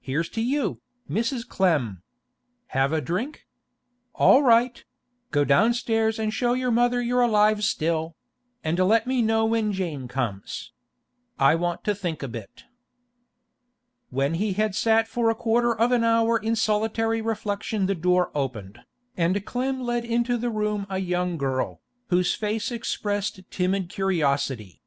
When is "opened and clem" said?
18.32-19.80